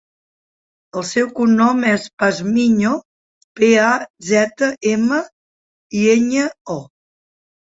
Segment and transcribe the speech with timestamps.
[1.01, 2.93] El seu cognom és Pazmiño:
[3.61, 3.93] pe, a,
[4.31, 5.21] zeta, ema,
[6.01, 6.49] i, enya,
[6.81, 6.83] o.